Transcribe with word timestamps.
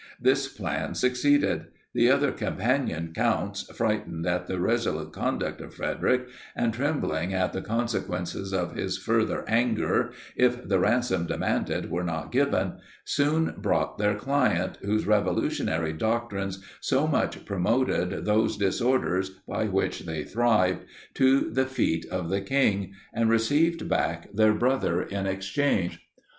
This 0.19 0.47
plan 0.47 0.95
succeeded. 0.95 1.67
The 1.93 2.09
other 2.09 2.31
Campagnian 2.31 3.13
counts, 3.13 3.69
frightened 3.71 4.25
at 4.25 4.47
the 4.47 4.59
resolute 4.59 5.13
conduct 5.13 5.61
of 5.61 5.75
Frederic, 5.75 6.27
and 6.55 6.73
trembling 6.73 7.35
at 7.35 7.53
the 7.53 7.61
consequences 7.61 8.51
of 8.51 8.73
his 8.75 8.97
further 8.97 9.45
anger, 9.47 10.11
if 10.35 10.67
the 10.67 10.79
ransom 10.79 11.27
demanded 11.27 11.91
were 11.91 12.03
not 12.03 12.31
given, 12.31 12.79
soon 13.05 13.53
brought 13.59 13.99
their 13.99 14.15
client, 14.15 14.79
whose 14.81 15.05
revolutionary 15.05 15.93
doctrines 15.93 16.63
so 16.79 17.05
much 17.05 17.45
promoted 17.45 18.25
those 18.25 18.57
disorders 18.57 19.29
by 19.47 19.65
which 19.65 20.07
they 20.07 20.23
thrived, 20.23 20.83
to 21.13 21.41
the 21.51 21.67
feet 21.67 22.07
of 22.07 22.29
the 22.31 22.41
king, 22.41 22.93
and 23.13 23.29
received 23.29 23.87
back 23.87 24.33
their 24.33 24.55
brother 24.55 25.03
in 25.03 25.27
exchange. 25.27 26.01